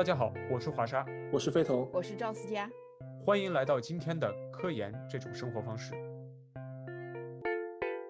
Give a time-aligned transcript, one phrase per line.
[0.00, 2.66] 大家好，我是华沙，我是飞腾，我是赵思佳，
[3.22, 5.92] 欢迎来到今天的科研这种生活方式。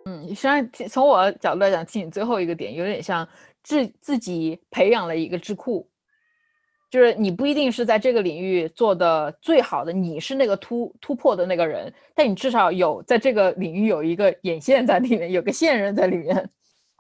[0.05, 3.29] 嗯，实际上从我角度来讲，听你最后一个点有点像
[3.65, 5.91] 自自己培养了一个智库，
[6.91, 16.51] 就是你不一定是在这个领域做的最好的，你是那个突突破的那个人，但你至少有在这个领域有一个眼线在里面，有个线人在里面。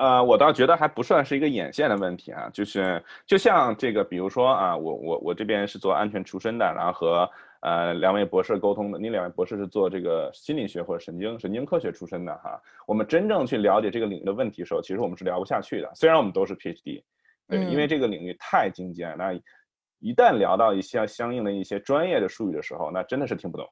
[0.00, 15.90] 呃，我倒觉得还不算是一个眼线的问题啊，就是就像这个，比如说啊，我我我这边是做安全出身的，然后和呃两位博士沟通的，你两位博士是做这个心理学或者神经神经科学出身的哈，我们真正去了解这个领域的问题的时候，其实我们是聊不下去的。
[15.94, 17.02] 虽然我们都是 PhD，
[17.46, 19.34] 对，因为这个领域太精尖，那
[19.98, 23.68] 一旦聊到一些相应的一些专业的术语的时候，那真的是听不懂。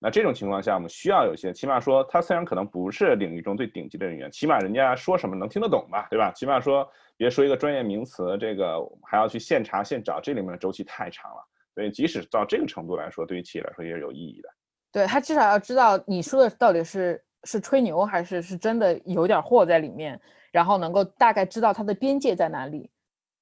[0.00, 6.30] 那这种情况下，我们需要有些，起码说他虽然可能不是领域中最顶级的人员，起码人家说什么能听得懂吧，对吧？
[6.32, 11.42] 起码说别说一个专业名词，这个还要去现查现找，这里面的周期太长了。
[11.74, 14.48] 所以即使到这个程度来说，对于企业来说也是有意义的。
[14.92, 20.20] 对他至少要知道你说的到底是是吹牛还是是真的有点货在里面，
[20.52, 22.88] 然后能够大概知道它的边界在哪里。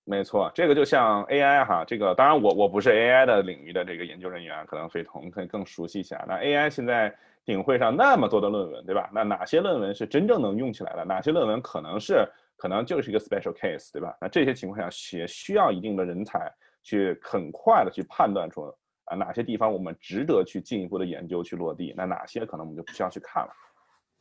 [0.09, 6.25] 没错，这个就像 AI 哈，这个当然我我不是 AI 的领域的这个研究人员，可能非同可以更熟悉一下。
[6.29, 7.13] 那 AI 现在
[7.45, 9.11] 顶会上那么多的论文，对吧？
[9.13, 11.05] 那哪些论文是真正能用起来的？
[11.05, 12.25] 哪些论文可能是
[12.57, 14.17] 可能就是一个 special case，对吧？
[14.21, 16.53] 那这些情况下也需要一定的人才
[16.85, 18.73] 去很快的去判断出
[19.07, 23.53] 啊哪些地方我们值得去进一步的研究去落地，那哪些可能我们就不需要去看了。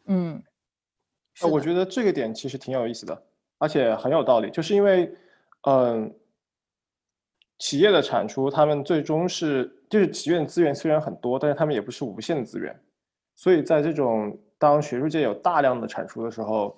[0.07, 0.41] 嗯，
[1.43, 3.23] 那我觉得这个点其实挺有意思的，
[3.59, 5.15] 而且很有道理，就是因为。
[5.67, 6.13] 嗯，
[7.57, 12.79] 企业的产出，他们最终是就是企业的资源虽然很多，但是他们也不是无限的资源，
[13.33, 16.77] 所以在这种当学术界有大量的产出的时候，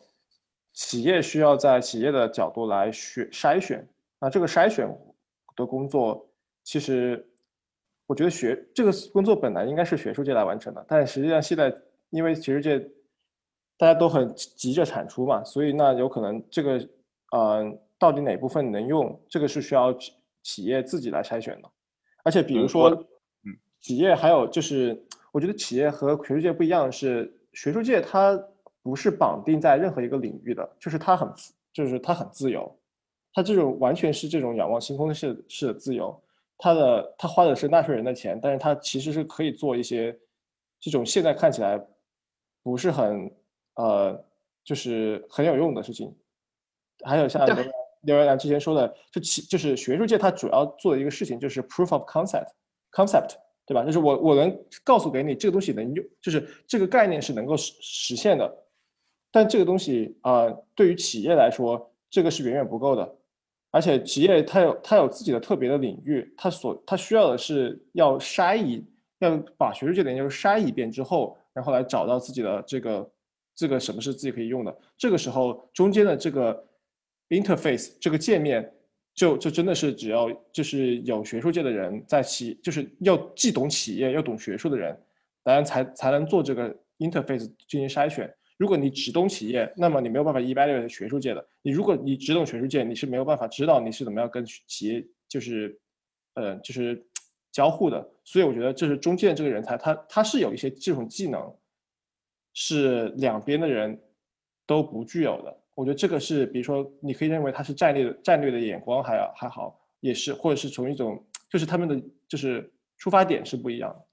[0.71, 3.85] 企业需要在企业的角度来选筛选。
[4.21, 4.87] 那这个筛选
[5.57, 6.25] 的工作，
[6.63, 7.27] 其实
[8.05, 11.75] 我觉得学这个工作本来应该是学术界来完成的，但实际上现在
[12.09, 12.79] 因为学术界
[13.77, 16.89] 大家都很急着产出嘛，所以那有可能这个
[17.35, 17.77] 嗯。
[17.99, 19.19] 到底哪部分能用？
[19.29, 20.13] 这个是需要企
[20.43, 21.69] 企业自己来筛选的。
[22.23, 28.37] 而且，比如说，嗯，企业还有就是，我觉得企业和学术界不一样的是，学术界它
[28.81, 31.31] 不是绑定在任何一个领域的，就是它很，
[31.71, 32.69] 就是它很自由，
[33.33, 36.21] 它这种完全是这种仰望星空式式的自由。
[36.57, 40.17] 它的它花的是纳税人的钱，但是它其实是可以做一些
[40.79, 41.79] 这种现在看起来
[42.63, 43.31] 不是很
[43.75, 44.25] 呃，
[44.63, 46.13] 就是很有用的事情。
[47.05, 47.47] 还有像。
[48.01, 53.35] 刘元兰之前说的，就其就是学术界它主要做的一个事情就是 proof of concept，concept
[53.65, 53.83] 对吧？
[53.83, 58.49] 就是我我能告诉给你这个东西能用，就是这个概念是能够实实现的。
[59.29, 63.15] 但这个东西啊，对于企业来说，这个是远远不够的。
[63.71, 68.85] 而且企业它有它有自己的特别的领域，它所它需要的是要筛一，
[69.19, 73.11] 要把学术界的研究筛一遍之后，然后来找到自己的这个
[73.53, 74.73] 这个什么是自己可以用的。
[74.97, 76.65] 这个时候中间的这个。
[77.29, 78.71] Interface 这个界面，
[79.13, 84.97] 就就真的是只要就是有学术界的人在企，就是要既懂企业又懂学术的人，
[85.43, 88.33] 当然才才能做这个 interface 进行筛选。
[88.57, 91.47] 如果你只懂企业，那么你没有办法 evaluate 学术界的。
[91.61, 95.79] 你如果你只懂学术界，你是没有办法知道你是怎么样跟企业就是，
[96.33, 97.05] 呃，就是
[97.51, 98.03] 交互的。
[98.23, 101.55] 所以我觉得这是中介这个人才，他他是有一些这种技能，
[102.53, 103.99] 是两边的人
[104.65, 105.55] 都不具有的。
[105.77, 112.67] 我觉得这个是，比如说，你可以认为他是战略战略的眼光，还还好，也是，或者是从一种，就是他们的就是
[112.97, 114.07] 出发点是不一样的。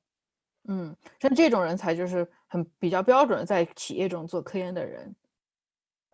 [0.69, 5.17] 嗯，像这种人才就是很比较标准，在企业中做科研的人。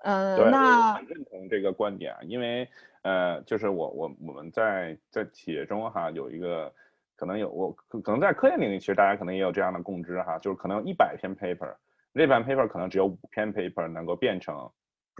[0.04, 2.68] 嗯，那认同这个观点啊，因为
[3.02, 6.72] 呃，就是我我我们在在企业中哈，有一个
[7.16, 11.74] 可能有我可能在科研领域，其实大家可能也有这样的共知哈，就是可能一百篇 paper，
[12.12, 14.70] 那版 paper 可能只有五篇 paper 能够变成。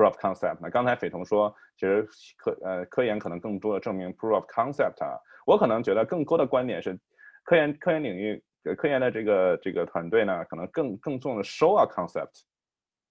[0.01, 0.57] Proof concept。
[0.63, 5.19] 那刚才斐彤说，其实科呃科研可能更多的证明 proof concept 啊。
[5.45, 6.99] 我可能觉得更多的观点是，
[7.45, 8.43] 科研科研领域
[8.79, 12.45] 科研的这个这个团队呢，可能更更重的 show a concept。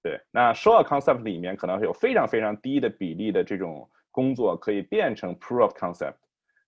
[0.02, 6.16] 对，那 show a concept 里面可能有非常非常低的比例的这种工作可以变成 proof concept。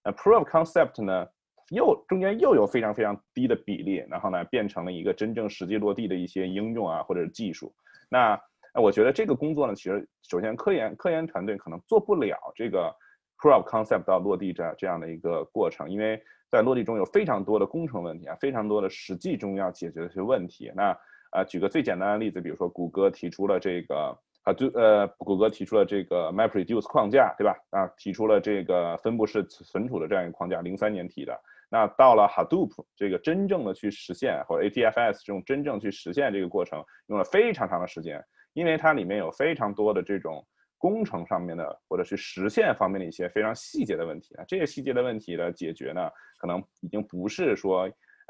[0.04, 1.28] 那 proof concept 呢，
[1.70, 7.74] 又中间又有非常非常低的比例，然后呢变成了一个真正实际落地的一些应用啊或者是技术。
[8.08, 8.40] 那
[8.74, 12.94] 哎，我觉得这个工作呢，其实首先科研科研团队可能做不了这个
[13.38, 20.72] proof concept 到落地这这样的一个过程，因为在落地中有非常多的工程问题啊，非常多的实际中要解决的一些问题。
[20.76, 20.98] 那
[21.34, 27.56] 呃，举个最简单的例子，比如说谷歌提出了这个啊，就呃，谷歌提出了这个 MapReduce 框架，对吧？
[27.72, 31.38] 啊，提出了这个分布式存储的这样一个框架，零三年提的。
[31.70, 38.22] 那到了 Hadoop 这个真正的去实现，或者 ATFS 这种真正去实现这个过程，用了非常长的时间，
[38.54, 40.46] 因为它里面有非常多的这种
[40.78, 44.44] 工程上面的，或者是实现方面的一些非常细节的问题啊。
[44.48, 47.84] 这些细节的问题的解决呢，可能已经不是说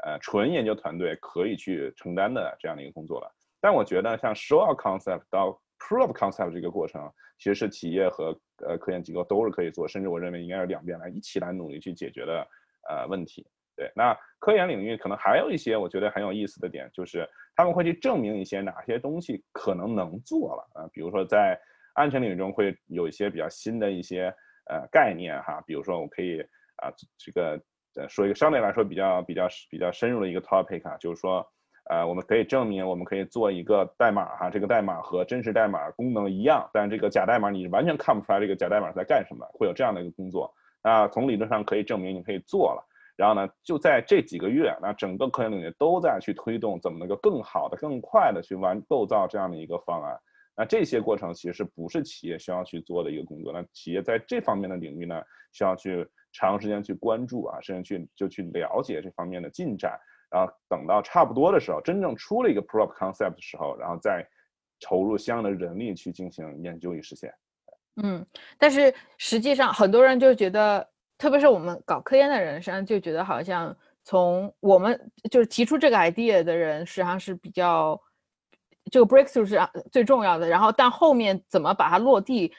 [0.04, 3.34] 呃纯研究团队可以去承担的这样的一个工作了。
[3.60, 12.46] 但我觉得像 show out concept 到 prove concept 这个过程，其实是企业和呃科研机构都是可以做，甚至我认为应该是两边来一起来努力去解决的。
[12.90, 13.46] 呃，问题
[13.76, 21.58] 对，那科研领域可能还有一些我觉得很有意思的点，就是他们会去证明一些哪些东西可能能做了啊，比如说在
[21.94, 24.34] 安全领域中会有一些比较新的一些
[24.70, 26.40] 呃概念哈，比如说我可以
[26.76, 27.60] 啊这个
[27.96, 31.46] 呃说一个相对来说比较比较比较深入的一个 topic 啊，就是说
[31.90, 40.52] 呃我们可以证明我们可以做一个代码哈，这个代码和真实代码功能一样，但这个假代码你完全看不出来这个假代码在干什么，会有这样的一个工作。
[40.82, 42.84] 那从理论上可以证明你可以做了，
[43.22, 50.18] 然后呢，就在这几个月，那整个科研领域都在去推动怎么能够更好的、更快的去完构造这样的一个方案。
[50.56, 53.52] 那这些过程其实不是企业需要去做的一个工作。
[53.52, 55.22] 那企业在这方面的领域呢，
[55.52, 59.96] 需要去长时间去关注啊，甚至去就去了解这方面的进展。
[60.28, 64.26] 然后等到差不多的时候，真正出了一个 pro concept 的时候，然后再
[64.80, 67.32] 投入相应的人力去进行研究与实现。
[68.02, 68.26] 嗯，
[68.58, 70.84] 但是实际上很多人就觉得，
[71.22, 73.72] 特别是我们搞科研的人，实际上就觉得好像
[74.02, 77.96] 从我们就是提出这个 idea 的人，实际上是比较
[78.90, 79.56] 这个 breakthrough 是
[79.92, 80.48] 最重要的。
[80.48, 82.52] 然后，但后面怎么把它落地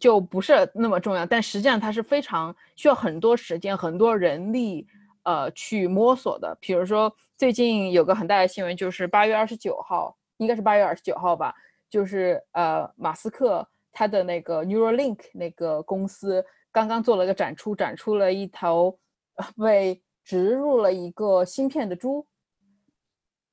[0.00, 1.26] 就不是那么重要。
[1.26, 4.86] 但实际上它是非常需要很多时间、很多人力
[5.24, 6.56] 呃去摸索的。
[6.58, 11.54] 比如说最近有个很大的新闻，就是八月二十九号，应该是八月二十九号吧，
[11.90, 13.68] 就是呃马斯克。
[13.98, 16.44] 他的那个 Neuralink 那个公司
[16.76, 18.98] 刚刚做了个展出，展出了一头
[19.56, 22.26] 被植入了一个芯片的猪，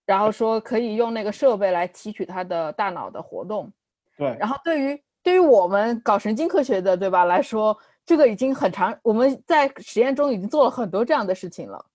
[0.06, 3.72] 然后说可以用那个设备来提取它的大脑的活动。
[4.18, 4.36] 对。
[4.38, 11.86] 然后对于对于我们搞神经科学的，对吧来说，这个已经很长，我们在实验中已经做了很多这样的事情了，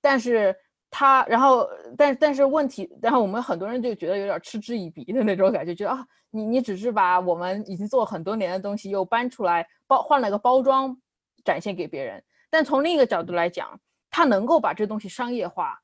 [0.00, 0.56] 但是。
[0.98, 10.96] 他，然后，但但是问题，然后我们很多人就觉得有点嗤之以鼻的那种感觉，觉得啊，你你只是把我们已经做很多年的东西又搬出来包换了个包装
[11.44, 12.24] 展现给别人。
[12.48, 13.78] 但从另一个角度来讲，
[14.10, 15.78] 他能够把这东西商业化，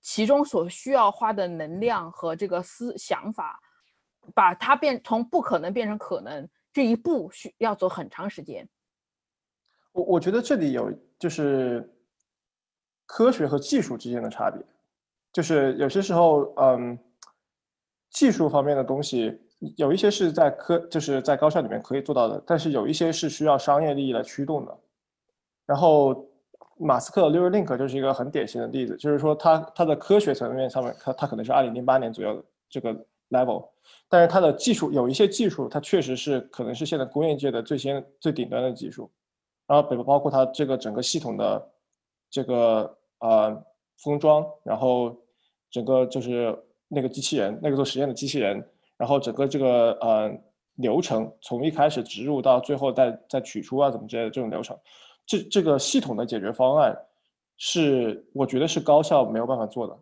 [0.00, 3.58] 其中所需要花的能量和这个思想法，
[4.32, 8.68] 把它变从不可能变成可能这一步需要走很长时间。
[9.90, 11.92] 我我觉得这里有就是。
[13.06, 14.60] 科学和技术之间的差别，
[15.32, 16.98] 就是有些时候，嗯，
[18.10, 19.40] 技术方面的东西
[19.76, 24.76] 有一些是在科，就是在高校里面可以做到的，但是有一些是需要商业利益来驱动的。
[25.64, 26.26] 然后，
[26.78, 32.92] 马斯克的 Neuralink 就是一个很典型的例子，就是说他他的科学层面上面，他他可能是二零零八年左右的这个
[33.30, 33.68] level，
[34.08, 39.10] 但是他的技术有一些技术，它确实是可能是现在工业界的最先最顶端的技术，
[39.66, 41.70] 然后比如包括它这个整个系统的。
[42.30, 43.64] 这个呃
[43.98, 45.16] 封装，然后
[45.70, 46.56] 整个就是
[46.88, 48.62] 那个机器人，那个做实验的机器人，
[48.96, 50.30] 然后整个这个呃
[50.76, 54.78] 流程，从一开始植入到最后再再取出啊，怎么之类的这种流程，
[55.24, 56.96] 这这个系统的解决方案
[57.56, 59.98] 是我觉得是高校没有办法做的，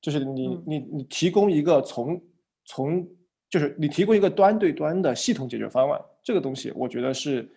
[0.00, 2.20] 就是你你你提供一个从
[2.66, 3.08] 从
[3.48, 7.50] 就是你提供一个端对端的系统解决方案，这个东西我觉得是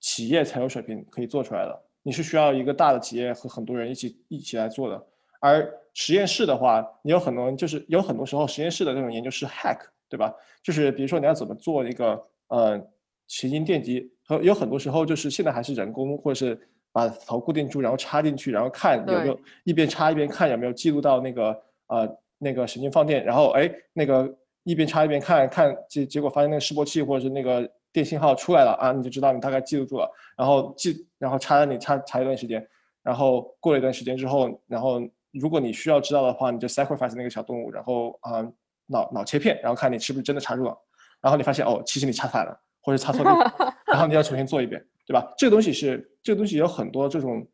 [0.00, 1.83] 企业才有水平可以做出来的。
[2.06, 5.06] 你是需要一个大的企业和很多人一起一起来做的，
[5.40, 10.30] 而实验室的话，你有很多人就是有很多时候实验室的这种研究是 hack，对吧？
[10.62, 12.78] 就是比如说你要怎么做一个呃
[13.26, 16.60] 神经电极，和有很多时候就是现在还是人工或者是
[16.92, 24.30] 把头固定住，然后插进去，然后看有没有一边插一边看有没有记录到那个呃那个神经放电，然后哎那个
[24.64, 27.66] 一边插一边看看结结果发现那个示波器或者是那个。
[27.94, 32.68] 电信号出来了啊，你就知道你大概记录住了，然后记，然后插在你插插一段时间，
[33.04, 38.42] 然后过了一段时间之后，然后如果你需要知道的话，你就 sacrifice 那个小动物，然后啊
[38.86, 40.76] 脑脑切片，然后看你是不是真的插入了，
[41.20, 45.32] 然后你发现哦，其实你插反了，或者插错地方， 然后你要重新做一遍，对吧？
[45.38, 47.46] 这个东西是这个东西有很多这种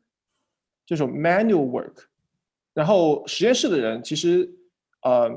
[0.87, 2.05] 这种 manual work，
[2.73, 4.51] 然后实验室的人其实
[5.03, 5.31] 呃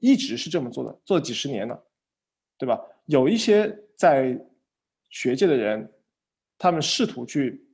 [0.00, 1.80] 一直是这么做的，做了几十年了，
[2.58, 2.80] 对吧？
[3.04, 3.84] 有一些。
[3.96, 4.38] 在
[5.10, 5.90] 学界的人，
[6.58, 7.64] 他们试图去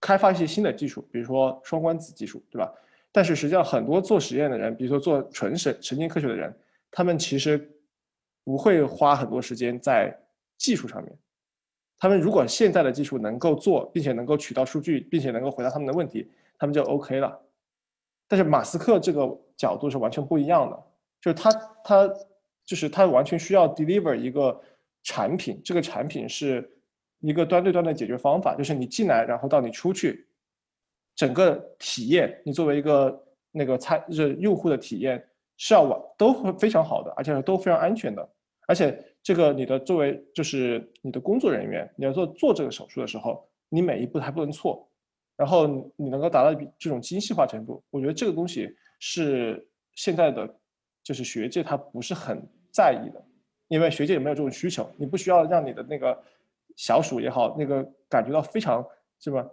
[0.00, 2.72] 开发一些新的技术，比如说双光子技术，对吧？
[3.12, 6.56] 但是实际上，很多做实验的人，比如说做纯神神经科学的人，
[6.90, 7.70] 他们其实
[8.42, 10.16] 不会花很多时间在
[10.56, 11.12] 技术上面。
[11.96, 16.28] 他们如果现在的技术能够做，并且能够取到数据，并且能够回答他们的问题，
[16.58, 17.40] 他们就 OK 了。
[18.26, 20.76] 但是马斯克这个角度是完全不一样的，
[21.20, 21.50] 就是他
[21.84, 22.14] 他
[22.64, 24.60] 就是他完全需要 deliver 一个
[25.04, 26.68] 产品，这个产品是
[27.20, 30.26] 一个端对端的解决方法，就是你进来，然后到你出去，
[31.14, 35.24] 整个体验，你作为一个那个参就是用户的体验
[35.56, 38.28] 是要完都会非常好的，而且都非常安全的，
[38.66, 44.90] 而且这个你的作为就是你的工作人员，你要做做这个手术的时候，你每一步还不能错。
[45.36, 50.48] 然后你能够达到这种精细化程度，我觉得这个东西是现在的
[51.02, 53.20] 就是学界它不是很在意的，
[53.68, 56.16] 因为学界也没有这种需求，你不需要让你的那个
[56.76, 58.84] 小鼠也好，那个感觉到非常
[59.18, 59.44] 是吧，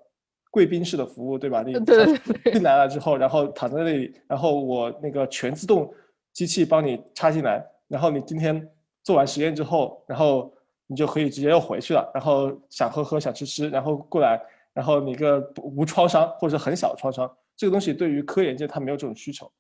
[0.50, 1.64] 贵宾式的服务，对吧？
[1.64, 1.74] 你
[2.52, 5.94] 进来了之后，然后躺在那里，然后我那个全自动
[6.34, 8.70] 机器帮你插进来，然后你今天
[9.04, 10.54] 做完实验之后，然后
[10.88, 14.42] 你就可以直接又回去了，然后想喝喝想吃吃，然后过来。
[14.74, 19.52] 然后你个无创伤或者很小的创伤，这个东西对于科研界它没有这种需求。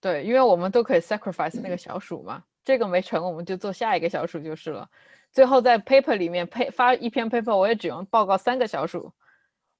[0.00, 4.86] 对，因为我们都可以 sacrifice 那个小鼠嘛，这个没成我们就做下一个小鼠就是了。
[5.32, 9.10] 最后在 paper 里面配发一篇 paper，我也只用报告三个小鼠，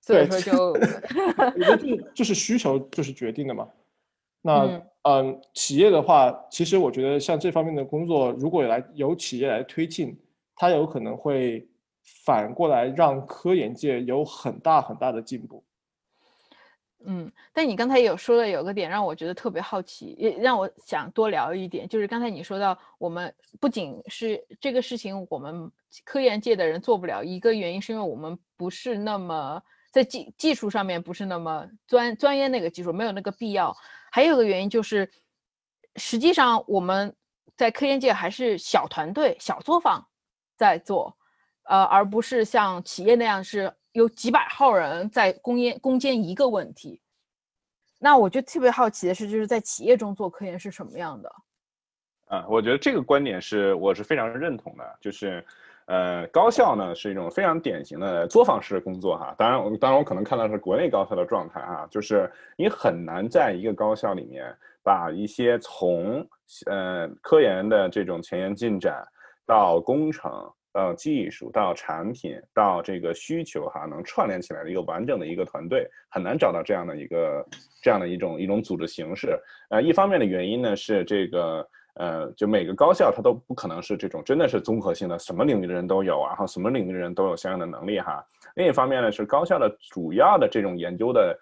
[0.00, 3.69] 所以说 就，我觉得这就是需求就是决定的嘛。
[4.40, 10.19] 那嗯，企业的话，其实我觉得像这方面的工作，如果来由企业来推进，
[10.55, 11.69] 它有可能会。
[12.25, 15.64] 反过来让科研界有很大很大的进步。
[17.09, 25.71] 嗯，但你刚才有说的有个点让我觉得特别好奇，也让我想多聊一点，就是刚才你说到我们不仅是这个事情，我们
[26.05, 33.77] 科研界的人做不了，一个原因是因为我们不是那么在技技术上面不是那么专专业那个技术没有那个必要，
[34.11, 35.11] 还有个原因就是
[35.95, 37.15] 实际上我们
[37.57, 40.07] 在科研界还是小团队小作坊
[40.57, 41.17] 在做。
[41.69, 47.00] 呃，而不是像企业那样是有几百号人在攻研攻坚一个问题。
[47.99, 51.33] 那我就特别好奇的是，就是在企业中做科研是什么样的？
[52.26, 54.99] 啊，我觉得这个观点是我是非常认同的。
[55.00, 55.43] 就是，
[55.87, 59.35] 呃，高校呢是一种非常典型的作坊式的工作哈。
[59.38, 66.29] 当然，我当然我可能看到是国内高校的状态哈，就是你很难在一个高校里面把一些从
[66.67, 69.03] 呃科研的这种前沿进展
[69.47, 70.53] 到工程。
[70.76, 77.42] 到技术到产品到这个需求哈，能串联起来的一个完整的一个团队，很难找到这样的一个
[77.83, 79.40] 这样的一种一种组织形式。
[79.71, 88.23] 呃，一方面的原因呢是这个呃，就每个高校它都不可能是这种真的是综合性的，什么领域的人都有，然后什么领域的人都有相应的能力哈。
[88.56, 91.35] 另一方面呢是高校的主要的这种研究的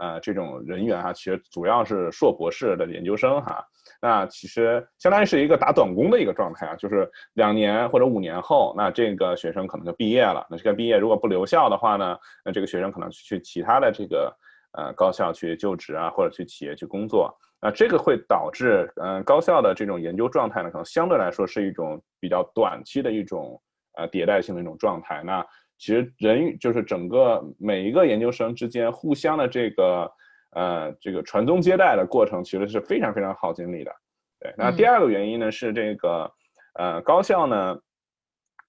[0.00, 3.64] 呃这种人员哈，其实主要是硕博士的研究生哈。
[4.02, 10.46] 那其实相当于是一个打短工的一个状态啊，就是两年或者五年后，那这个学生可能就毕业了。
[10.48, 14.34] 那这个毕业如果不留校的话呢，那这个学生可能去其他的这个
[14.72, 17.30] 呃高校去就职啊，或者去企业去工作。
[17.60, 23.60] 那这个会导致嗯高校的这种研究状态呢，可能相对来说是一种比较短期的一种
[23.98, 25.22] 呃迭代性的一种状态。
[25.22, 25.44] 那
[25.80, 30.08] 其实人就是整个每一个研究生之间互相的这个。
[30.52, 33.92] 呃，这个传宗接代的过程其实是非常非常耗精力的。
[34.40, 36.28] 对，那第二个原因呢是这个，
[36.74, 37.78] 呃，高校呢，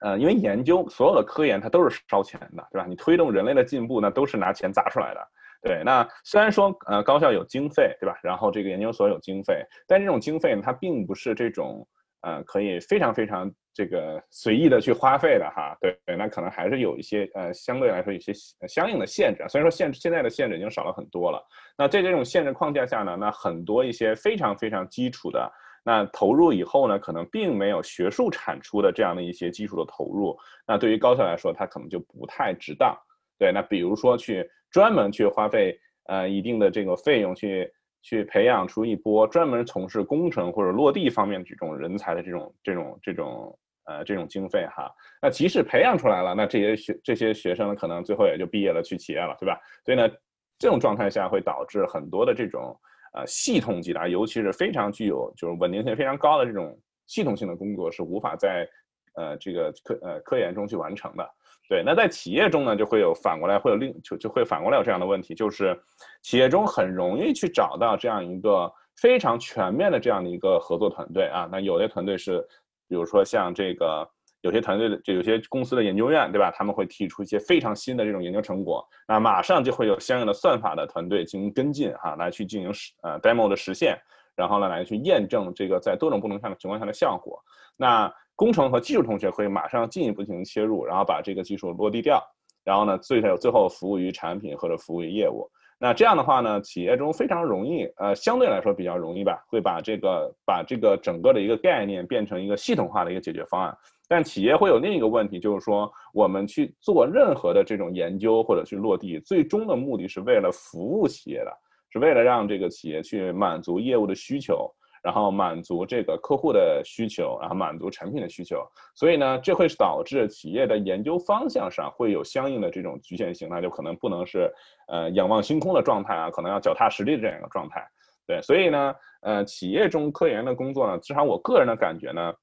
[0.02, 2.86] 呃，因为研究所有的科研它都是烧钱的，对吧？
[2.88, 5.28] 你推动人类的进步，那都是拿钱砸出来的。
[5.64, 8.16] 对，那虽然说呃高校有经费，对吧？
[8.22, 11.84] 然后这个研究所有经费，但这种经费呢，它并不是这种。
[12.22, 18.32] 呃，可以非常非常这个随意的去花费的哈，对，那可能还是有一些呃，相对来说有些
[18.68, 19.44] 相应的限制。
[19.50, 21.44] 虽然说限制现在的限制已经少了很多了，
[21.78, 25.52] 那在这种限制框架下呢，那很多一些非常非常基础的，
[25.84, 30.38] 那投入以后呢，可能并没有学术产出的这样的一些基础的投入，
[30.68, 32.96] 那对于高校来说，它可能就不太值当。
[33.40, 35.76] 对，那比如说去专门去花费
[36.06, 37.72] 呃一定的这个费用去。
[38.02, 44.92] 去培养出一波专门从事工程或者落地方面的这种人才的这种这种这种呃这种经费哈，
[45.22, 49.60] 那即使培养出来了，那这些学这些学生可能最后也就毕业了去企业了，对吧？
[49.86, 50.10] 所以呢，
[50.58, 52.76] 这种状态下会导致很多的这种
[53.14, 56.78] 呃系统级的，尤其是非常具有就是稳定性非常高的这种
[57.08, 58.68] 系统性的工作是无法在
[59.16, 61.30] 呃这个科呃科研中去完成的。
[61.72, 65.74] 对，那在企业中呢，就会有反过来会有另就就会反过来有这样的问题，就是
[66.22, 71.48] 企业中很容易去找到这样一个非常全面的这样的一个合作团队啊。
[71.50, 72.46] 那有的团队是，
[72.90, 74.06] 比如说像这个
[74.42, 76.52] 有些团队的就有些公司的研究院，对吧？
[76.52, 83.98] 他们会提出一些非常新的这种研究成果，那马上就会有相应的算法的团队进行跟进哈，来去进行实呃 demo 的实现。
[84.34, 87.40] 然后呢来去验证这个在多种不同下的情况下的效果。
[87.78, 88.12] 那
[88.42, 92.20] 工程和技术同学可以马上进一步进行切入，然后把这个技术落地掉，
[92.64, 95.48] 然后呢最后最后服务于产品或者服务于业务。
[95.78, 103.78] 那这样的话呢，企业中非常容易，呃，相对来说比较容易吧，会把这个把这个整个的一个概念变成一个系统化的一个解决方案。
[104.08, 111.52] 但企业会有另一个问题，就是说我们去做任何的这种研究或者去落地，最终的目的是为了服务企业的，
[111.92, 114.68] 是为了让这个企业去满足业务的需求。
[115.02, 118.64] 然后满足这个客户的需求，然后满足产品的需求，
[118.96, 124.52] 所以呢，这会导致企业的研究方向上会有相应的这种局限性，那就可能不能是
[124.88, 127.84] 呃仰望星空的状态啊，可能要脚踏实地的这样一个状态。
[128.28, 132.34] 对，所以呢，呃，企业中科研的工作呢，至少我个人的感觉呢，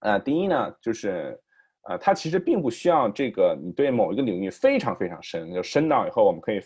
[0.00, 1.38] 呃，第一呢，就是
[1.88, 6.60] 呃，它其实并不需要这个你对某一个领域非常非常深，就深到以后我们可以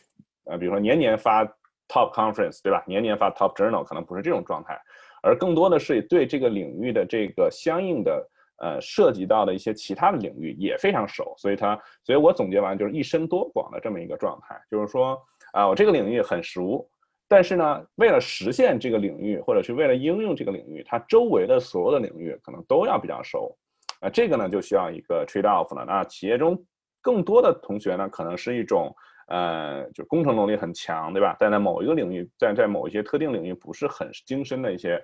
[0.44, 1.42] 呃，比如说年年发
[1.88, 2.84] top conference，对吧？
[2.86, 4.78] 年年发 top journal，可能不是这种状态。
[5.22, 15.18] 而更多的是对这个领域的这个相应的呃涉及到的一些其他的领域也非常熟，所以它，所以我总结完就是一深多广的这么一个状态，就是说
[15.52, 16.88] 啊，我这个领域很熟，
[17.28, 23.56] 但是呢，为了实现这个领域，或者是为了应用这个领域，它周围的所有的领域可能都要比较熟，
[24.00, 25.84] 啊，这个呢就需要一个 trade off 了。
[25.84, 26.56] 那企业中
[27.00, 28.94] 更多的同学呢，可能是一种。
[29.26, 31.36] 呃，就是工程能力很强，对吧？
[31.38, 35.00] 但在某一个领域，在在某一些特定领域不是很精深的一些，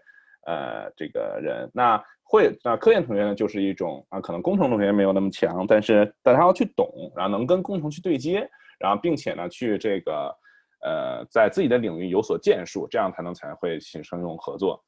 [0.46, 6.86] 呃，这个人，那会那科研同学呢，就是一种啊，可能工程同学没有那么强，但是但他要去懂，
[7.16, 8.48] 然后能跟工程去对接，
[8.78, 10.34] 然后并且呢，去这个
[10.82, 14.82] 呃，在自己的领域有所建树，这样才能才会形成一种合作。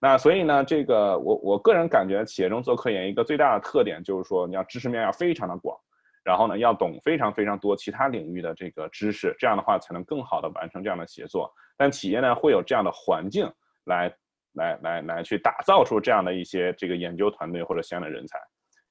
[0.00, 5.76] 那所以呢，这个我我个人感觉，企业中做科研一个最大的特点就是说，你要知识面要非常的广。
[6.22, 11.50] 然后呢，要懂非常非常多其他领域的这个知识，这样的话才能更好的完成这样的协作。
[11.78, 13.50] 但企业呢，会有这样的环境
[13.84, 14.14] 来
[14.52, 18.38] 来来来去打造出这样的一些这个研究团队或者相应的人才。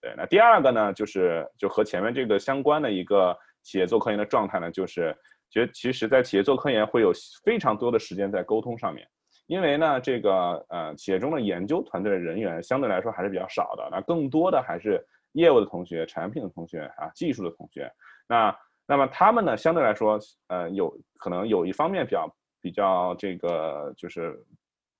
[0.02, 5.16] 对，那第二个呢，就是就和前面这个相关的一个企业做科研的状态呢，就是
[5.52, 7.12] 觉其实在企业做科研会有
[7.44, 9.08] 非常多的时间在沟通上面，
[9.46, 15.06] 因为呢，这个呃企业中的研究团队的人员相对来说还是比较少的，那更多的还是。
[15.34, 17.92] 业务的同学、产品的同学啊、技术的同学，
[18.28, 18.56] 那
[18.88, 24.38] 那么他们呢，相对来说，呃，有可能有一方面比较比较这个，就是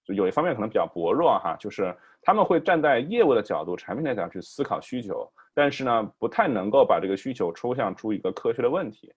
[0.06, 9.12] 有一方面可能比较薄弱哈，就是他们会站在业务的角度、产品的角度去思考需求，但是呢，不太能够把这个需求抽象出一个科学的问题。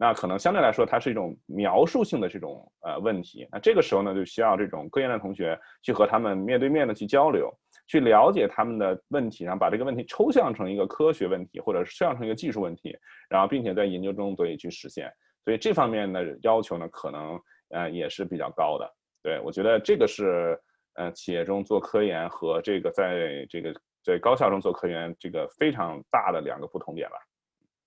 [0.00, 3.48] 那可能相对来说，它是一种描述性的这种呃问题。
[3.50, 7.52] 那这个时候呢，就需要这种科研的同学去和他们面对面的去交流。
[7.88, 12.96] 去了解他们的问题，然后把这个问题抽象成一个科学问题，或者是抽象成一个技术问题，
[13.28, 15.10] 然后并且在研究中得以去实现。
[15.44, 18.88] 所以这方面的要求呢，可能呃也是比较高的。
[19.22, 20.56] 对我觉得这个是
[20.94, 23.74] 呃企业中做科研和这个在这个
[24.04, 27.16] 在高校中做科研这个非常大的两个不同点吧。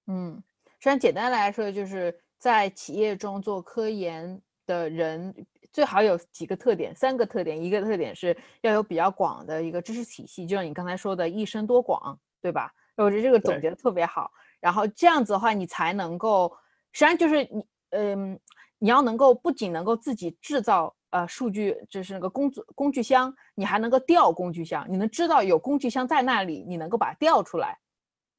[0.07, 0.41] 嗯，
[0.79, 5.33] 虽然简单来说，就是在企业中做科研的人。
[5.73, 7.63] 最好有几个特点，三个特点。
[7.63, 12.69] 一个特点是要有比较广的一个知识体系，就像你刚才说的“一生多广”，对吧？
[12.97, 14.29] 我觉得这个总结的特别好。
[14.59, 16.51] 然后这样子的话，你才能够，
[16.91, 18.37] 实际上就是你，嗯，
[18.79, 27.79] 你要能够不仅能够自己制造呃数据，就是那个工工具箱，你还能够调工具箱，你能知道有工具箱在那里，你能够把它调出来。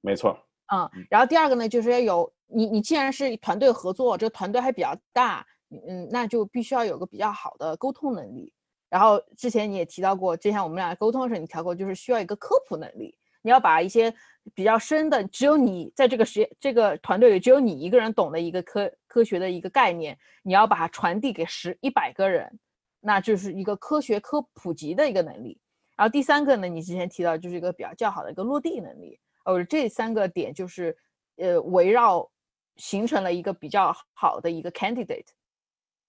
[0.02, 0.38] 没错。
[0.70, 0.87] 嗯。
[1.08, 5.46] 然后第二个呢，就是要有你，你既然是团队合作，这个团队还比较大。
[5.87, 8.52] 嗯，那就必须要有个比较好的沟通能力。
[8.88, 13.16] 然后之前你也提到过，之前我们俩沟通的时候，你提过就是需要一个科普能力。
[13.44, 14.14] 你要把一些
[14.54, 22.56] 比较深的，只有你在这个实验这个团队里只有你一个人懂的一个科科学的一个概念，你要把它传递给十一百个人，
[23.00, 25.58] 那就是一个科学科普及的一个能力。
[25.96, 29.18] 然后第三个呢，你之前提到就是一个比较较好的一个落地能力。
[29.44, 30.96] 呃，这三个点就是
[31.37, 32.30] 呃围绕
[32.76, 35.26] 形成了一个比较好的一个 candidate。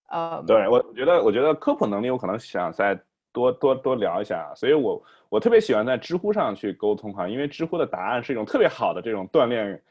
[0.10, 3.00] 呃，对我觉得，我觉得科普能力，我可能想再
[3.32, 9.82] 多多多聊一下，所以我我特别喜欢在知乎上去沟通哈，因为知乎的答案是一种特别好的这种锻炼，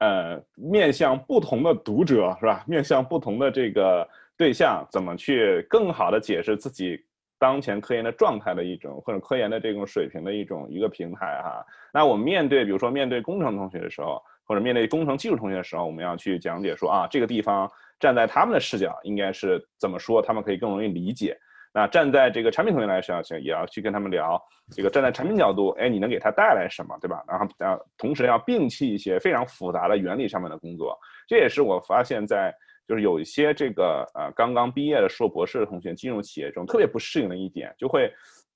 [0.00, 2.62] 呃，面向不同的读者是吧？
[2.66, 7.02] 面向不同的这个对象，怎么去更好的解释自己
[7.38, 11.64] 当前科研的状态的一种，或者科研的这种水平的一种一个平台哈。
[11.94, 17.70] 那我们面对，比如说面对工程同学的时候，或者面对工程技术同学的时候，我们要去讲解说啊，这个地方。
[18.00, 20.20] 站在他们的视角，应该是怎么说？
[20.20, 21.38] 他们可以更容易理解。
[21.72, 27.22] 那站在这个产品同学来说，也要去跟他们聊这个站在产品角度，哎，你能给他带来什么，对吧？
[27.28, 30.98] 然后，呃，同时要摒弃一些非常复杂的原理上面的工作。
[31.28, 32.52] 这也是我发现，在
[32.88, 38.12] 就是有一些这个呃刚刚毕业的硕博士的同学进入企业中特别不适应的一点，就会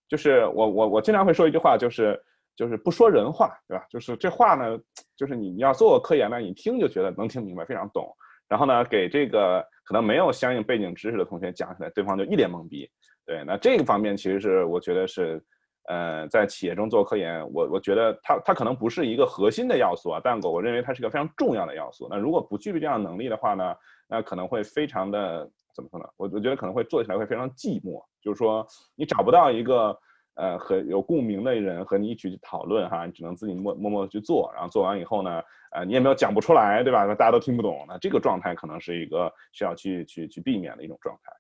[0.08, 2.20] 就是我我我经常会说一句话，就是
[2.56, 3.84] 就是不说人话，对吧？
[3.90, 4.78] 就是这话呢，
[5.14, 8.08] 就是你你要做科研呢，你听就觉得能听明白，非常懂。
[8.48, 12.88] 然后呢，给这个可能没有相应背景知识的同学讲起来，对方就一脸懵逼。
[13.26, 15.42] 对，那这个方面其实是我觉得是，
[15.88, 22.06] 呃，在企业中做科研，我我觉得它它可能不是一个核心的要素啊，但我我认为它是一个非常重要的要素。
[22.08, 23.74] 那如果不具备这样能力的话呢，
[24.08, 26.06] 那可能会非常的怎么说呢？
[26.16, 28.64] 我我觉得可能会做起来会非常寂寞，就是说
[28.94, 29.98] 你找不到一个
[30.36, 37.04] 呃和有共鸣的人和你一起去讨论哈，你只能自己默默默的去做，然后做完以后呢，呃，你也没有讲不出来，对吧？
[37.04, 41.32] 那大家都听不懂，那这个状态可能是一个需要去去去避免的一种状态。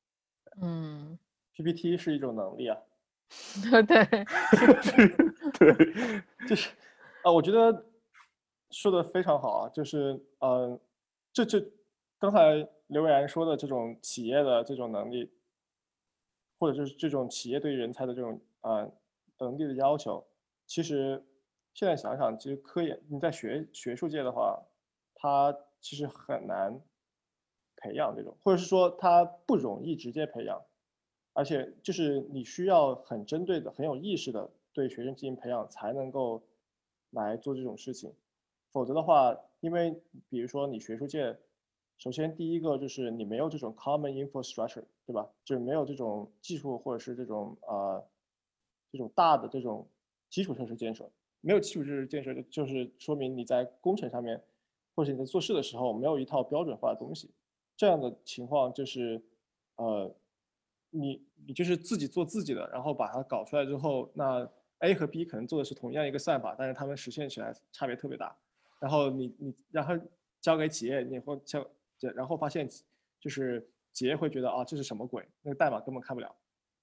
[0.62, 1.18] 嗯
[1.54, 2.78] ，PPT 是一种能力啊，
[3.86, 4.04] 对，
[5.58, 5.92] 对，
[6.48, 6.70] 就是
[7.22, 7.84] 啊，我觉得
[8.70, 10.78] 说的非常好啊，就是嗯，
[11.32, 11.62] 这这
[12.18, 15.30] 刚才刘伟然说的这种企业的这种能力，
[16.58, 18.92] 或者就是这种企业对于人才的这种呃
[19.38, 20.26] 能力的要求，
[20.66, 21.24] 其实
[21.72, 24.60] 现在想想，其实科研你在学学术界的话，
[25.14, 26.80] 它其实很难
[27.76, 30.60] 培养这种，或者是说它不容易直接培养。
[31.32, 36.42] 而且就是你需要很针对的、很有意识的对学生进行培养，才能够
[37.10, 38.10] 来做这种事情。
[38.72, 41.36] 否则的话，因为比如说你学术界，
[41.98, 45.28] 首先第一个就是你没有这种 common infrastructure，对吧？
[45.44, 48.02] 就没有这种技术或者是这种呃
[48.96, 49.86] 这种大的这种
[50.30, 51.08] 基础设施建设，
[51.42, 54.42] 没有基础设施建设，就就是说明你在工程上面
[54.94, 57.30] 或者你在做事的时候没有一套标准化的东西。
[57.76, 59.22] 这样的情况就是
[59.76, 60.12] 呃。
[60.90, 68.34] 你你就是自己做自己的，然后把它搞出来之后，那 A 和 B 可能做的是同样一个算法，但是他们实现起来差别特别大。
[68.78, 69.92] 然后你你然后
[70.40, 71.66] 交给企业，你会交，
[72.14, 72.66] 然后发现
[73.20, 76.34] 就是企业会觉得啊这是什么鬼，那个代码根本看不了。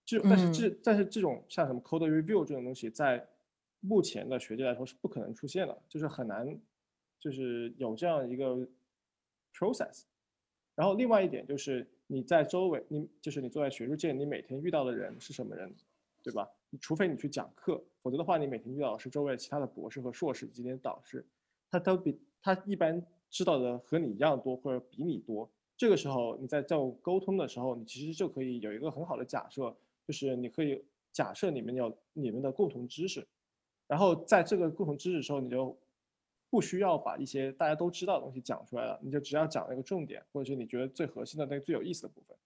[0.05, 3.27] 这但是这但是这种像什么 code review 这种东西，在
[3.79, 6.59] 目前的学界来说是不可能出现的，就是很难，
[7.19, 8.67] 就是有这样一个
[9.53, 10.03] process。
[10.75, 11.87] 然后另外一点就是。
[12.05, 15.73] 你在周围，你就是你坐在学术界，你每天遇到的人是什么人，
[16.21, 16.47] 对吧？
[16.79, 21.25] 除非你去讲课，否则的话，你每天遇到的是周围其他的博士和硕士以及导师，
[21.71, 25.49] 他都比他一般知道的和你一样多，或者比你多。
[25.75, 29.75] 这个时候你在做沟通的时候，你其实就可以有一个很好的假设，
[30.07, 33.27] 就是你可以假设你们有你们的共同知识，
[33.87, 35.77] 然后在这个共同知识的时候，你就。
[36.49, 42.37] 不需要把一些大家都知道的东西讲出来了，你就只要讲那个重点，或者是你觉得最核心的那个最有意思的部分。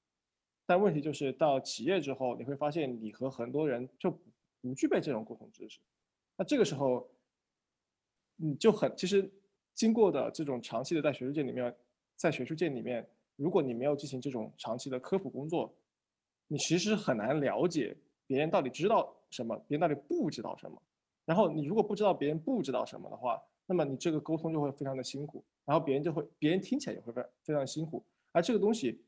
[0.66, 5.82] 但问题就是到企业之后，你会发现你和很多人就不具备这种共同知识。
[6.38, 7.06] 那这个时候，
[8.38, 9.30] 你就很其实
[9.74, 11.76] 经过的这种长期的在学术界里面，
[12.16, 15.76] 在学术界里面，如果你没有进行这种长期的科普工作，
[16.48, 20.82] 你其实很难了解别人到底知道什么，别人到底不知道什么。
[21.26, 28.02] 然后你如果不知道别人不知道什么的话，那么你这个沟通就会非常的辛苦，然后别人就会，别人听起来也会非非常辛苦。
[28.32, 29.04] 而这个东西，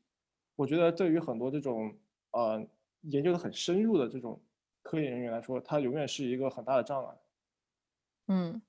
[0.54, 1.94] 我觉得对于很多这种
[2.32, 2.62] 呃
[3.02, 4.38] 研究的很深入的这种
[4.82, 7.14] 科研人员来说，它永远是一个很大的障碍。
[8.28, 8.60] 嗯，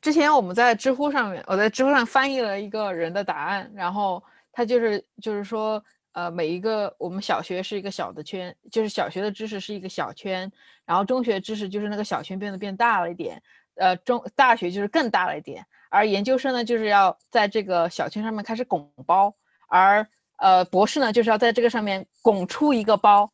[0.00, 5.84] 之前我们在知乎上面，我在知乎上翻译了一个人的答案，然后他就是就是说，
[6.14, 10.50] 呃，每一个我们小学是一个小的圈，就是小学的知识是一个小圈，
[10.84, 13.40] 然后中学知识就是那个小圈变得变大了一点。
[13.76, 19.34] 呃，中大学就是更大了一点，而研究生呢，就是要在这个小圈上面开始拱包，
[19.68, 23.28] 而呃，博士呢，就是要在这个上面拱出一个包。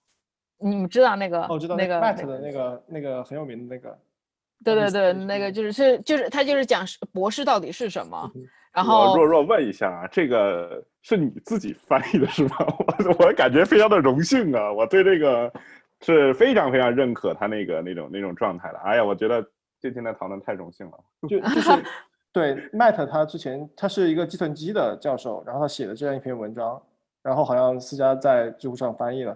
[0.59, 1.45] 你们知道那个？
[1.45, 3.99] 哦，知道那个 Matt 的那个那个很有名的那个。
[4.65, 8.31] 对对对，那个就是是就是他就是讲博士到底是什么。
[8.73, 12.57] 然后若若问一下啊，这个是你自己翻译的是吗？
[13.19, 15.53] 我我感觉非常的荣幸啊，我对这个
[16.01, 18.79] 是非常非常认可他那个那种那种状态的。
[18.79, 19.45] 哎呀，我觉得。
[19.83, 20.93] 今天的讨论太荣幸了，
[21.27, 21.71] 就 就是
[22.35, 26.79] 对 Matt 他之前他是一个计算机的教授，然后他写的这样一篇文章，
[27.23, 29.33] 然后好像思佳在知乎上翻译了，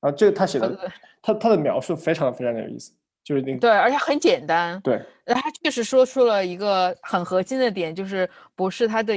[0.00, 0.90] 然后这个他写的
[1.20, 9.14] 他他的描述非常非常的有意思，就是那个对，而且很简单，对，他确实说出了一个很核心的点，就是博士他的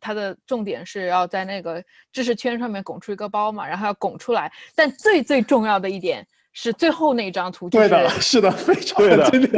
[0.00, 6.26] 他的重点是要在那个知识圈上面拱出一个包嘛，然后要拱出来，但最最重要的一点。
[6.56, 9.40] 是最后那张图，对的，是的，非常对的，对，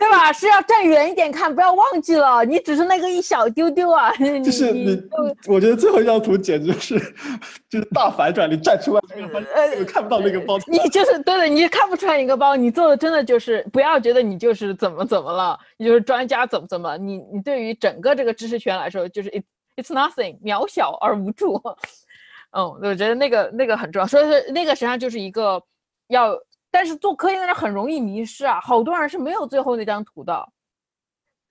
[0.00, 0.32] 对吧？
[0.32, 4.10] 是要站远一点看，不要忘记了，你只是那个一小丢丢啊。
[4.42, 4.98] 就是你，
[5.46, 6.98] 我觉得最后一张图简直是
[7.68, 21.62] 就是大反转，你站出来这个呃看不到那个包，你就是对的，你看不出来一个包，你做的真的就是不要觉得你就是怎么怎么了，你就是专家怎么怎么，你你对于整个这个知识圈来说，就是 it，it's nothing，渺小而无助。
[22.56, 25.60] 嗯，我觉得那个那个很重要，所以说那个实际上就是一个
[26.08, 26.38] 要，
[26.70, 30.48] 但是做科研的人很容易迷失啊，好多人是没有最后那张图的。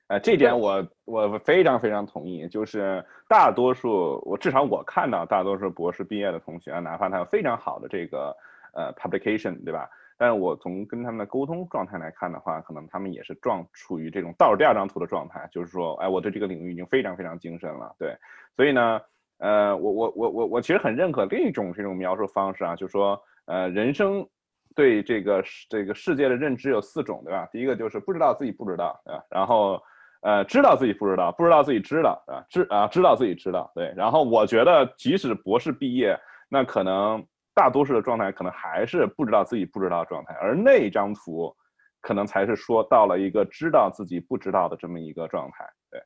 [0.08, 8.36] 呃，这点我我非常非常同意，就是大多数我至少我看到大多数博士毕业的同学，哪怕他有非常好的这个
[8.74, 9.90] 呃 publication，对吧？
[10.18, 18.16] 但是我从跟他们的沟通状态来看的话，可能他们也是状处于这种倒数第二张图的状态，就是说，哎，我对这个领域已经非常非常精深了，对，
[18.56, 19.02] 所以呢，
[19.44, 24.26] 呃，我我我我我其实很认可另一种这种描述方式啊，就是说，呃，人生
[24.74, 27.48] 对这个这个世界的认知有四种，对吧？
[27.52, 29.24] 第一个就是不知道自己不知道，对吧？
[29.30, 29.82] 然后。
[30.26, 33.94] 呃，知道自己不知道，不知道自己知道啊，知啊，知道自己知道，对。
[33.94, 37.22] 然后我觉得，即使博士毕业，那可能
[37.54, 41.54] 大多数的状态可能还是不知道自己不知道状态，而那张图，
[42.00, 46.02] 可能才是说到了一个知道自己不知道的这么一个状态，对。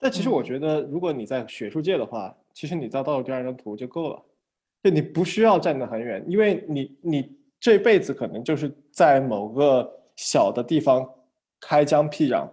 [0.00, 4.22] 但其实我觉得，如果你在学术界的话，其实你到到了第二张图就够了，
[4.82, 11.08] 就你不需要站得很远，因为你你这辈子可能就是在某个小的地方
[11.60, 12.48] 开疆辟壤。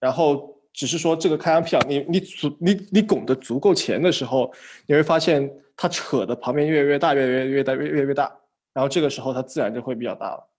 [0.00, 4.52] 然后只是说这个开疆辟壤，你你足你你拱的足够前的时候，
[4.86, 8.32] 你会发现它扯的旁边越来越大，越越越大，越越越大，
[8.72, 10.51] 然后这个时候它自然就会比较大了。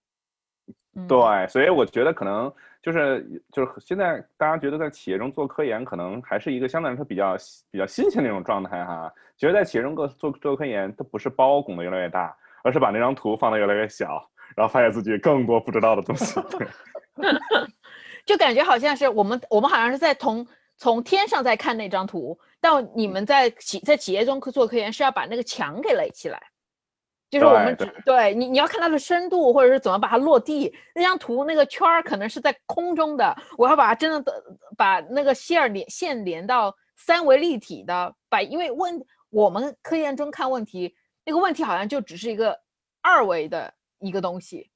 [1.08, 2.52] 对，所以我觉得可能
[2.82, 7.36] 就是就是现在大家觉得在企业中做科研，可能还是一个相对来说比较
[7.70, 9.12] 比较新鲜的那种状态哈。
[9.36, 16.40] 其实，在企业中做做做科研，它不是包拱的越来越大，而是把那张图放的越来越小，然后发现自己更多不知道的东西。
[18.24, 26.40] 就感觉好像是我们，我们好像是在从从天上在看那张图，但你们在企在企业中做科研是要把那个墙给垒起来，
[27.34, 30.72] 就是我们只对你你要看它的深度，或者是怎么把它落地。
[30.94, 34.42] 那张图那个圈儿可能是在空中的，我要把它真的的
[34.76, 40.94] 把那个线儿连线连到三维立体的，把因为问我们科研中看问题，
[41.24, 42.58] 那个问题好像就只是一个
[43.02, 44.70] 二维的一个东西。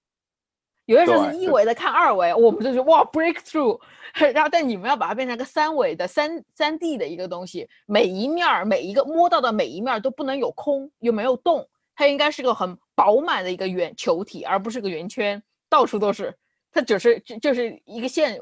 [0.87, 3.79] 有的时候是一维的看二维，我们就是哇 breakthrough，
[4.33, 11.69] 然后但你们要把它变成个三维的三三 D 的一个东西，每一面儿每一个摸到的每一面都不能有空又没有洞，
[11.99, 16.33] 它应该是个很饱满的一个圆球体，而不是个圆圈，到处都是，
[16.71, 18.41] 它只是就就是一个线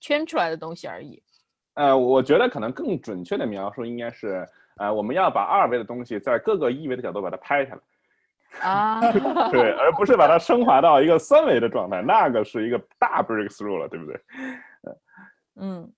[0.00, 1.22] 圈出来的东西而已。
[1.74, 4.44] 呃，我觉得可能更准确的描述应该是，
[4.78, 7.80] 呃，我们要把二维的东西在各个一维的角度把它拍下来。
[8.68, 9.00] 啊，
[9.52, 14.20] 对，而不是把它升华到一个三维的状态，那个是一个大 breakthrough 了，对不对？
[15.60, 15.92] 嗯，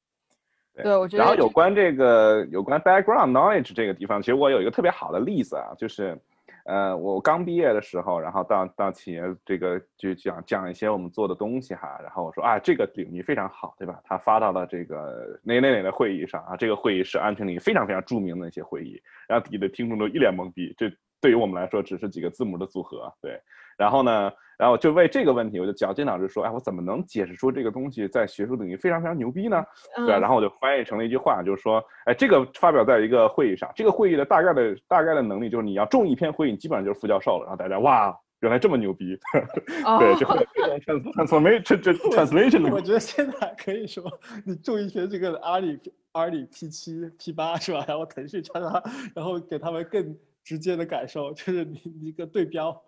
[0.75, 1.23] 对，我觉得。
[1.23, 6.21] 然后有关这个有关 background knowledge 这个地方，其实我有一个特别好的例子啊，就是，
[6.69, 13.99] 呃，我刚毕业的时候，然后到到企业这个就讲讲一些我们做的东西哈，然后我说啊，这个领域非常好，对吧？
[14.05, 20.93] 他发到了这个哪哪哪的会议上啊，这个会议是安全领域非常非常著名的一些会议，然后底下的听众都一脸懵逼，这。
[21.21, 23.43] 对于我们来说，只是几个字母的组合，对。
[23.77, 29.65] 然后呢，然后就为这个问题，我就绞尽脑汁说，哎，我怎么能解释出这个东西在学术领域非常非常牛逼呢？
[30.05, 30.09] 对。
[30.19, 37.43] 然后我就翻译成了一句话，就是说，哎，这个发表在一个会议上，这个会议的大概的大概的能力就是你要中一篇会议，你基本上就是副教授了。
[37.45, 39.17] 然后大家哇，原来这么牛逼，
[40.01, 40.45] 对，就会
[40.85, 42.69] 这种 transformation，这这 translation。
[42.73, 44.03] 我觉得现在可以说，
[44.45, 45.79] 你中一篇这个阿里
[46.11, 47.85] 阿里 P 七 P 八是吧？
[47.87, 48.83] 然后腾讯叉叉，
[49.15, 50.17] 然后给他们更。
[50.49, 52.83] 直接的感受就是你一个对标，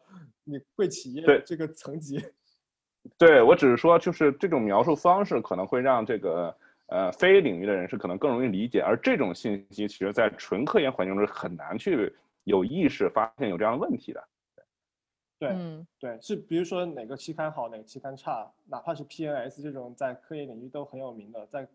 [0.45, 2.19] 你贵企业这个层级。
[3.19, 12.11] 对我只是说，就是这种描述方式可能会让这个呃非领域的人士可能更容易理解，而这种信息其实在纯科研环境中是很难去
[12.45, 14.25] 有意识发现有这样的问题的。
[15.39, 15.55] 对，
[15.99, 21.69] 对，是比如说哪个期刊好，哪个期刊差，哪怕是 PNS 这种在科研领域都很有名的，在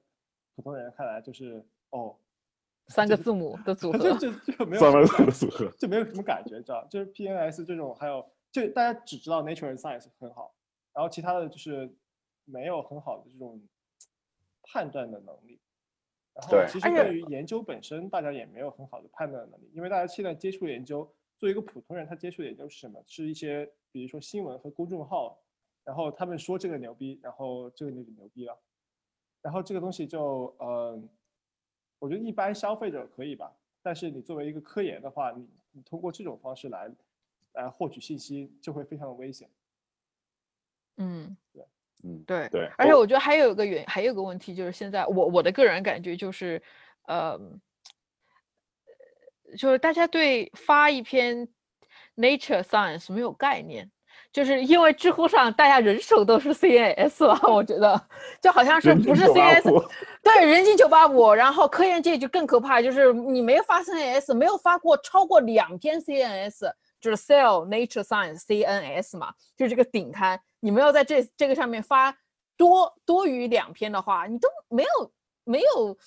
[0.56, 2.16] 普通人看来就是哦。
[2.88, 6.86] 三个字母的组 合，就就就没有三个字母的组合，就没有什么感觉，知道？
[6.88, 10.54] 就是 PNS 这种，还有就大家只知道 Nature and Science 很好，
[10.94, 11.92] 然后其他的就是
[12.46, 13.60] 没有很好的这种
[14.62, 15.60] 判断的能力。
[16.34, 21.04] 然后其实对于研究本身，大家也没有很好的判断的能力，因为大家现在接触研究，
[21.40, 23.04] 作为一个普通人，他接触的研究是什么？
[23.08, 25.40] 是一些比如说新闻和公众号，
[25.84, 28.62] 然后他们说这个牛逼，然后这个就牛逼了，
[29.42, 31.10] 然后这个东西就嗯。
[32.06, 36.88] 我觉得一般消费者可以吧，但是你作为一个科研的话，你你通过这种方式来
[37.54, 39.50] 来获取信息，就会非常的危险。
[40.98, 41.66] 嗯，对，
[42.04, 42.70] 嗯，对对。
[42.78, 46.62] 而且我觉得还有一个原，还有个问题就是现在我我的个人感觉就是，
[47.08, 47.40] 呃，
[49.58, 51.50] 就是大家对发一篇
[52.16, 53.90] Nature Science 没有概念。
[54.36, 58.00] 就是因为知乎上大家人手都是 CNS 了，我觉得
[58.42, 59.88] 就好像是不是 CNS，
[60.22, 66.70] 对，人均九八五，然后科研界就更可怕，就是你没发 CNS，没有发过超过两篇 CNS，
[67.00, 72.14] 就是 Cell Nature Science CNS 嘛，就是这个顶刊，你没有在这这个上面发
[72.58, 75.12] 多多于两篇的话，你都没有
[75.46, 75.98] 没有，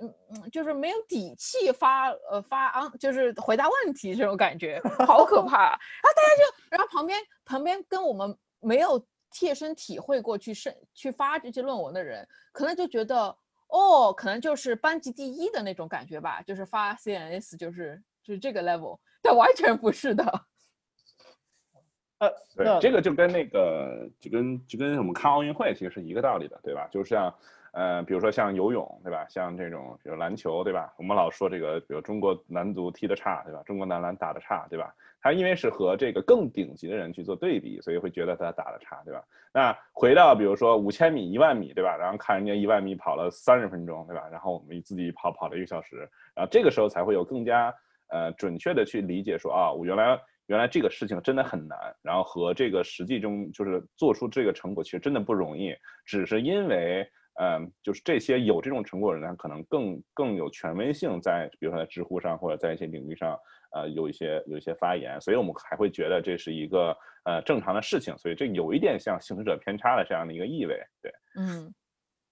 [0.00, 5.70] 嗯嗯，就是没有底气发呃发啊，就是回答问题这种感觉，好可怕。
[6.02, 13.36] 然后大家就，然后旁边旁边跟我们没有切身体会过去是去发这些论文的人，可能就觉得。
[13.74, 20.22] 哦，可能就是班级第一的那种感觉吧，就是发 CNS，就是就是这个 level， 但完全不是的。
[22.20, 26.86] 呃，对，这个就跟那个就跟就跟我们看奥运会其实是一个道理的，对吧？
[26.92, 27.34] 就像
[27.72, 29.26] 呃，比如说像游泳，对吧？
[29.28, 30.92] 像这种比如篮球，对吧？
[30.98, 33.62] 我们老说这个，比如中国男足踢得差，对吧？
[33.64, 34.94] 中国男篮打得差，对吧？
[35.22, 39.22] 他因为是和这个更顶级的人去做对比，所以会觉得他打得差，对吧？
[39.54, 41.96] 那回到比如说五千米、一万米，对吧？
[41.96, 44.28] 然后看人家一万米跑了三十分钟，对吧？
[44.30, 47.74] 然后我们自己跑跑了一个小时，然后这个时候才会有更加
[48.08, 57.08] 呃准确的去理解说啊，我原来原来这个事情真的很难，然后和这个实际中就是做出这个成果其实真的不容易，只是因为。
[57.40, 63.38] 嗯，就是这些有这种成果的人，可能更更有权威性，在比如说在知乎上或者在一些领域上，
[63.72, 71.74] 呃，有一些有一些发言，所以我们还会觉得这是一个呃正常的事情，所以这有一点像行使者偏差的这样的一个意味，对，嗯，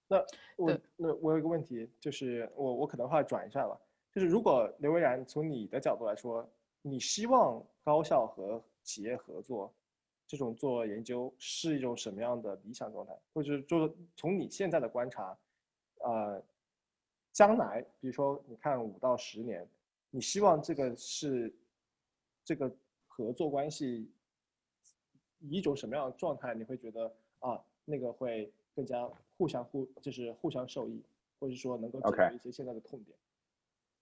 [0.07, 0.17] 那
[0.55, 3.75] 我那我有一个问题，就是我我可能话转一下吧，
[4.13, 6.47] 就是如果刘维然从你的角度来说，
[6.83, 9.73] 你希望高校和企业合作？
[10.31, 15.37] 这种做研究是一种什么样的理想状态，或者就从你现在的观察，
[16.05, 16.41] 呃，
[17.33, 19.67] 将来，比如说你看五到十年，
[20.09, 21.53] 你希望这个是
[22.45, 22.73] 这个
[23.09, 24.09] 合作关系
[25.39, 26.55] 以一种什么样的状态？
[26.55, 31.03] 你会觉得啊，那个会更加互相互就是互相受益，
[31.41, 33.17] 或者说能够解决一些现在的痛点。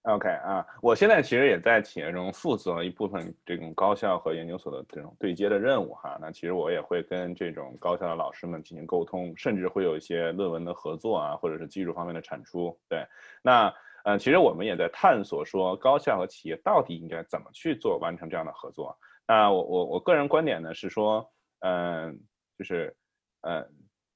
[0.03, 6.17] OK 啊，我现在其实也在企业中负责一部分这种高校和研究所的这种对接的任务哈。
[6.21, 12.75] 那其实我也会跟这种高校的老师们进行沟通，甚至会有一些论文的合作啊，或者是技术方面的产出。
[12.87, 13.05] 对，
[13.43, 13.71] 那
[14.05, 18.97] 呃，其实我们也在探索说高校和企业到底应该怎么去做完成这样的合作。
[19.27, 22.17] 那我我我个人观点呢是说，嗯，
[22.57, 22.95] 就是
[23.41, 23.67] 呃，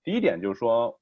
[0.02, 0.98] 第一点就是说，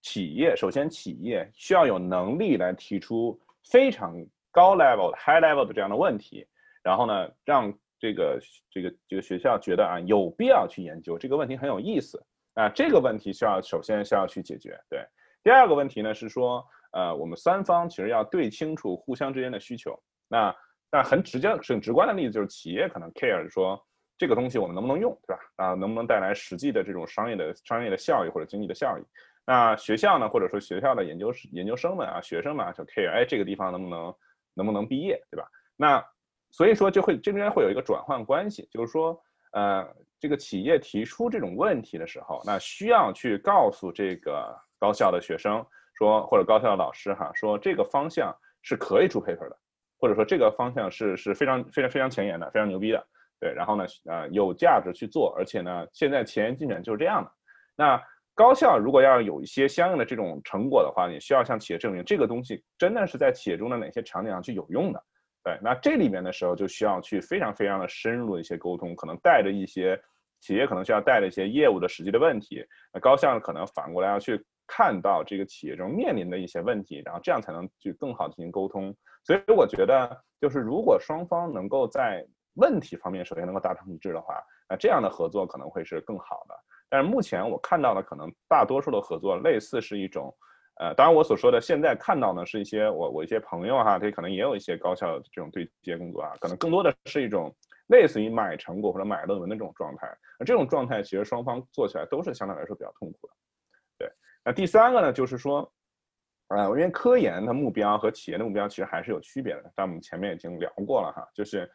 [0.00, 3.38] 企业首先企业需要有能力来提出。
[3.70, 4.14] 非常
[4.50, 6.46] 高 level 的 high level 的这样的问题，
[6.82, 8.38] 然后呢，让这个
[8.70, 12.22] 这个这个学校觉得啊有必要去研究这个问题很有意思
[12.54, 14.78] 啊，这个问题需要首先需要去解决。
[14.88, 15.04] 对，
[15.42, 19.98] 第二个问题呢是说，呃，我们三方其实要对清楚互相之间的需求。
[20.28, 20.54] 那
[20.90, 23.82] 那很直接很直观的例子就是企业可能 care 说
[24.16, 25.42] 这个东西我们能不能用，对吧？
[25.56, 29.02] 啊，能不能带来实际的这种商业的商业的效益或者经济的效益？
[29.46, 34.14] 那学校呢，或者说学校的研究生研究生们啊，学生们啊，就 care，哎，这个地方能不能
[34.54, 35.46] 能不能毕业，对吧？
[35.76, 36.02] 那
[36.50, 39.20] 所以说就会这边会有一个转换关系，就是说，
[39.52, 39.86] 呃，
[40.18, 45.62] 这个企业提出这种问题的时候，那需要去告诉这个高校的学生
[45.98, 49.58] 说，或者高校的老师哈，说这个方向是可以出 paper 的，
[49.98, 53.06] 或者说这个方向是是非常非常非常前沿的，非常牛逼的，
[53.38, 57.30] 对，然后呢，呃，有价值去做，而且呢，现在前沿进展就是这样的，
[57.76, 58.02] 那。
[58.34, 65.02] 高校如果要有一些相应的这种成果的话，你需要向企业证明这个东西真的是在企业中的哪些场景上去有用的。
[65.44, 70.00] 对，那这里面的时候就需要去非常非常的深入的一些沟通，可能带着一些
[70.40, 78.92] 企业可能需要带着一些业务的实际的问题，那高校可能反过来要去看到这个企业中面临的一些问题，然后这样才能去更好进行沟通。
[79.22, 86.54] 所以我觉得，就是如果双方能够在问题方面首先能够达成一致的话，那这样的合作可能会是更好的。
[86.94, 90.32] 但是目前我看到的可能大多数的合作类似是一种，
[90.76, 97.52] 呃，当然我所说的现在看到呢是一些我我一些朋友哈，他可能也有一些高校的这种对接工作啊，可能更多的是一种
[97.88, 100.06] 类似于买成果或者买论文的这种状态。
[100.38, 103.34] 那这种状态其实双方做起来都是相对来说比较痛苦的。
[103.98, 104.12] 对，
[104.44, 105.68] 那第三个呢就是说，
[106.46, 111.68] 呃，因为科研的目标和企业的目标其实还是有区别的，但我们前面已经聊过了哈，就是。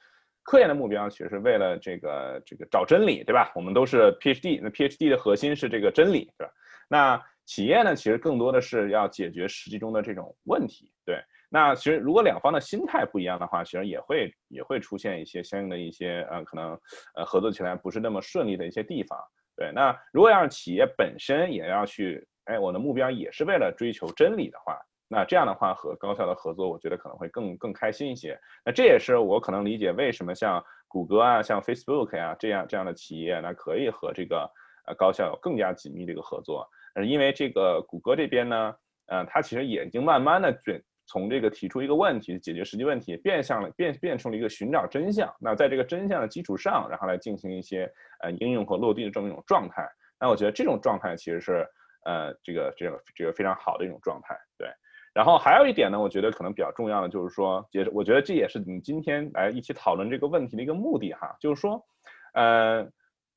[0.43, 3.51] 科研的目标其实是为了这个这个找真理，对吧？
[3.55, 6.53] 我们都是 PhD，那 PhD 的核心是这个真理，对吧？
[6.89, 11.19] 那企业呢，其实更多的是要解决实际中的这种问题，对。
[11.51, 16.79] 那其实如果两方的心态不一样的话，其实也会也会出现一些相应的一些呃可能
[17.15, 19.19] 呃合作起来不是那么顺利的一些地方，
[19.55, 19.71] 对。
[19.73, 24.77] 那如果要是企业本身也要去，哎，我的目标也是为了追求真理的话。
[25.11, 28.39] 那这样的话，和高校的合作，我觉得可能会更更开心一些。
[28.63, 34.47] 那这也是我可能理解为什么像谷歌啊、像 Facebook 呀这样这样的企业，那可以和这个
[34.85, 36.69] 呃高校有更加紧密的一个合作。
[36.93, 38.75] 呃，因为这个谷歌这边呢，
[39.07, 45.27] 呃，它其实也已经慢慢的转从这个提出一个问题、解决实际问题，变向了变变成了一个寻找真相。
[45.39, 47.91] 那在这个真相的基础上，然后来进行一些
[48.21, 49.83] 呃应用和落地的这么一种状态。
[50.19, 51.67] 那我觉得这种状态其实是
[52.05, 54.37] 呃这个这个这个非常好的一种状态。
[54.55, 54.67] 对。
[55.19, 61.85] 然后还有一点呢，我觉得可能比较重要的就是说，也是我觉得这也是你今天来一起讨论这个问题的一个目的哈，就是说，
[62.35, 62.87] 呃，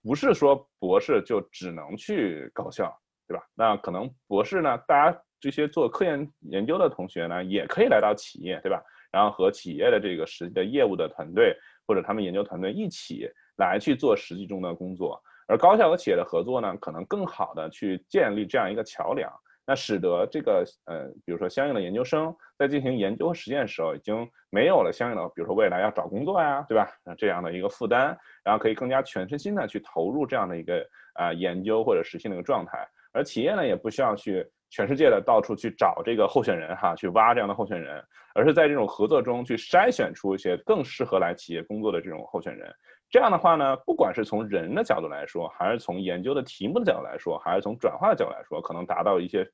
[0.00, 3.42] 不是说博士就只能去高校，对吧？
[3.52, 8.80] 那可能博士呢，大家这些做科研研究的同学呢，也可以来到企业，对吧？
[9.10, 11.52] 然后和企业的这个实际的业务的团队
[11.84, 19.28] 或者他们研究团队一起来去做实际中的工作，而高校和企业的合作呢，可能更好的去建立这样一个桥梁。
[19.64, 26.90] 那使得这个呃，比如说相应的研究生在进行研究和实践的时候，已经没有了相应的，比如说未来要找工作呀，对吧？
[27.16, 30.84] 这样的一个负担，然后可以更加全身心的去投入这样的一个
[31.14, 32.86] 啊研究或者实现的一个状态。
[33.12, 38.02] 而企业呢，也不需要去全世界的到处去找这个候选人哈，去挖这样的候选人，
[38.34, 42.74] 而是在这种合作中去筛选出一些更适合来企业工作的这种候选人。
[43.12, 49.46] 这样的话呢，不管是从人的角度来说，还是从研究的题目的角度来说，还是从转化的角度来说，可能达到一些，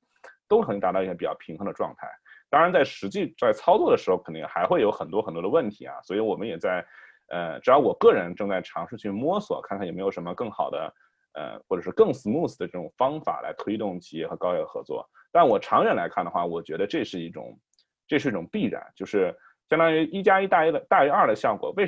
[0.47, 2.09] 都可能达到一些比较平衡的状态。
[2.49, 6.01] 当然，在实际在操作的时候，肯定还会有很多很多的问题啊。
[6.05, 6.87] 所以我们也在，
[7.31, 10.95] 呃，只要我个人正在尝试去摸索，看看有没有什么更好的，
[11.35, 15.05] 呃，或者是更 smooth 的这种方法来推动企业和高校合作。
[15.33, 17.59] 但我长远来看的话，我觉得这是一种，
[18.07, 19.37] 这是一种必然，就是
[19.69, 21.73] 相当于一加一大于大于二的效果。
[21.77, 21.87] 为什么？